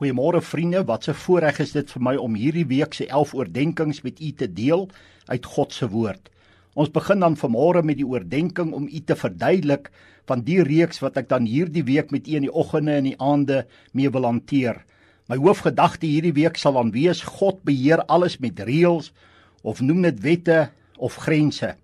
[0.00, 4.00] Goeiemôre vriende, wat 'n voorreg is dit vir my om hierdie week se 11 oordeenkings
[4.02, 4.88] met u te deel
[5.26, 6.30] uit God se woord.
[6.74, 9.90] Ons begin dan vanmôre met die oordeenking om u te verduidelik
[10.24, 13.20] van die reeks wat ek dan hierdie week met u in die oggende en die
[13.20, 14.84] aande mee wil hanteer.
[15.28, 19.12] My hoofgedagte hierdie week sal dan wees God beheer alles met reëls
[19.62, 21.76] of noem dit wette of grense.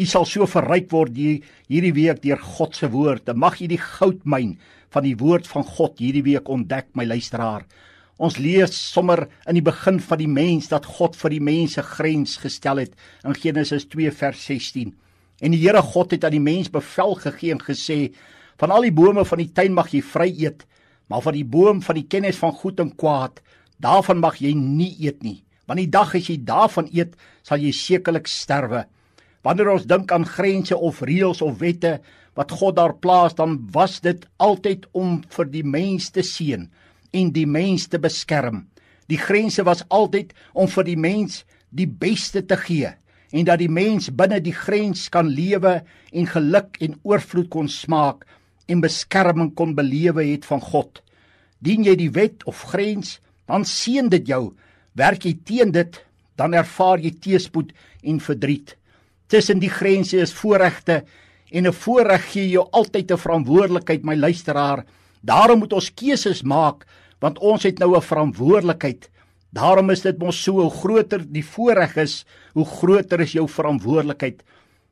[0.00, 3.26] U sal so verryk word hierdie week deur God se woord.
[3.36, 4.54] Mag u die goudmyn
[4.94, 7.66] van die woord van God hierdie week ontdek, my luisteraar.
[8.16, 12.38] Ons lees sommer in die begin van die mens dat God vir die mense grens
[12.40, 12.96] gestel het
[13.28, 14.94] in Genesis 2 vers 16.
[15.44, 18.14] En die Here God het aan die mens bevel gegee en gesê:
[18.56, 20.64] "Van al die bome van die tuin mag jy vry eet,
[21.08, 23.40] maar van die boom van die kennis van goed en kwaad,
[23.80, 27.72] daarvan mag jy nie eet nie, want die dag as jy daarvan eet, sal jy
[27.72, 28.86] sekerlik sterwe."
[29.42, 31.98] Wanneer ons dink aan grense of reëls of wette,
[32.36, 36.68] wat God daar plaas, dan was dit altyd om vir die mens te seën
[37.10, 38.66] en die mens te beskerm.
[39.10, 41.42] Die grense was altyd om vir die mens
[41.74, 42.92] die beste te gee
[43.30, 48.26] en dat die mens binne die grens kan lewe en geluk en oorvloed kon smaak
[48.70, 51.00] en beskerming kon belewe het van God.
[51.58, 54.52] Dien jy die wet of grens, dan seën dit jou.
[54.98, 55.98] Werk jy teen dit,
[56.38, 58.76] dan ervaar jy teëspoed en verdriet.
[59.30, 61.04] Tussen die grense is voorregte
[61.54, 64.84] en 'n voorreg gee jou altyd 'n verantwoordelikheid my luisteraar.
[65.22, 66.86] Daarom moet ons keuses maak
[67.20, 69.10] want ons het nou 'n verantwoordelikheid.
[69.50, 74.42] Daarom is dit mos so hoe groter die voorreg is, hoe groter is jou verantwoordelikheid.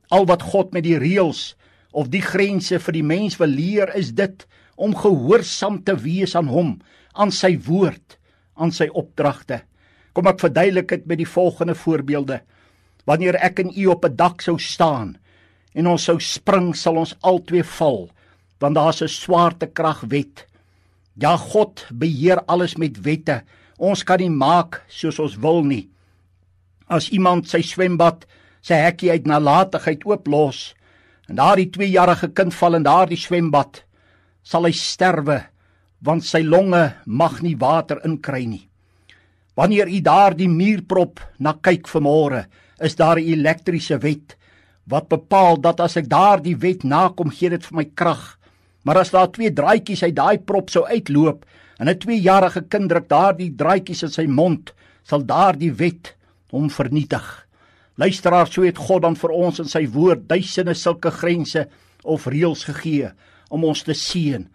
[0.08, 1.56] Al wat God met die reëls
[1.90, 6.46] of die grense vir die mens wil leer is dit om gehoorsaam te wees aan
[6.46, 6.80] hom,
[7.12, 8.18] aan sy woord,
[8.54, 9.62] aan sy opdragte.
[10.12, 12.40] Kom ek verduidelik dit met die volgende voorbeelde.
[13.08, 15.16] Wanneer ek en u op 'n dak sou staan
[15.72, 18.10] en ons sou spring sal ons albei val
[18.60, 20.46] want daar's 'n swaartekrag wet.
[21.14, 23.42] Ja God beheer alles met wette.
[23.78, 25.88] Ons kan nie maak soos ons wil nie.
[26.88, 28.26] As iemand sy swembad,
[28.60, 30.74] sy hekkie uit nalatigheid ooplos
[31.28, 33.84] en daardie 2-jarige kind val in daardie swembad,
[34.42, 35.42] sal hy sterwe
[36.00, 38.67] want sy longe mag nie water inkry nie.
[39.58, 42.44] Wanneer u daardie muurprop na kyk vanmôre,
[42.78, 44.36] is daar 'n elektriese wet
[44.86, 48.38] wat bepaal dat as ek daardie wet nakom, gee dit vir my krag.
[48.84, 51.44] Maar as daar twee draadjies uit daai prop sou uitloop
[51.78, 56.14] en 'n 2-jarige kind druk daardie draadjies in sy mond, sal daardie wet
[56.50, 57.46] hom vernietig.
[57.96, 61.66] Luisteraar, so het God dan vir ons in sy woord duisende sulke grense
[62.04, 63.10] of reëls gegee
[63.50, 64.46] om ons te seën.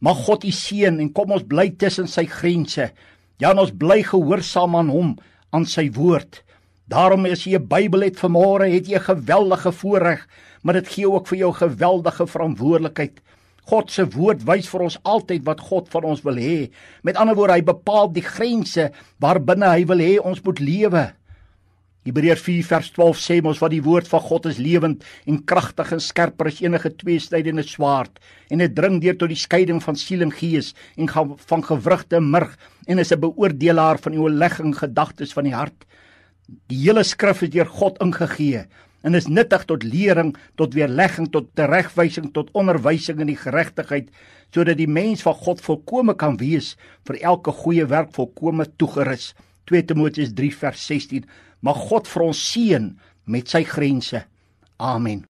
[0.00, 2.90] Mag God u seën en kom ons bly tussen sy grense.
[3.36, 5.08] Ja, ons bly gehoorsaam aan hom,
[5.52, 6.40] aan sy woord.
[6.88, 10.26] Daarom as jy 'n Bybel het vanmôre, het jy 'n geweldige voorreg,
[10.62, 13.20] maar dit gee ook vir jou geweldige verantwoordelikheid.
[13.66, 16.70] God se woord wys vir ons altyd wat God van ons wil hê.
[17.02, 21.12] Met ander woorde, hy bepaal die grense waarbinne hy wil hê ons moet lewe.
[22.06, 25.88] Hebreërs 4 vers 12 sê ons wat die woord van God is lewend en kragtig
[25.96, 28.20] en skerper as enige tweesnydende swaard
[28.54, 32.54] en dit dring deur tot die skeiding van siel en gees en van gewrigte murg
[32.86, 35.86] en is 'n beoordelaar van die oorlegging gedagtes van die hart.
[36.70, 38.66] Die hele skrif is deur God ingegee
[39.02, 44.10] en is nuttig tot lering, tot weerlegging, tot teregwysing, tot onderwysing in die geregtigheid,
[44.54, 49.34] sodat die mens van God volkome kan wees vir elke goeie werk volkome toegerus.
[49.66, 51.26] 2 Timoteus 3 vers 16.
[51.66, 52.90] Mag God vir ons seën
[53.26, 54.22] met sy grense.
[54.78, 55.26] Amen.